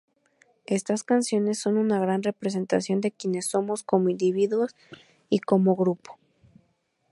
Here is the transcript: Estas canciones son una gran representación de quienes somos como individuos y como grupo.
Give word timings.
Estas 0.65 1.03
canciones 1.03 1.59
son 1.59 1.77
una 1.77 1.99
gran 1.99 2.23
representación 2.23 3.01
de 3.01 3.11
quienes 3.11 3.45
somos 3.45 3.83
como 3.83 4.09
individuos 4.09 4.75
y 5.29 5.41
como 5.41 5.75
grupo. 5.75 6.17